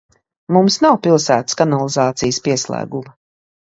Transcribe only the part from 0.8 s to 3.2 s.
nav pilsētas kanalizācijas pieslēguma.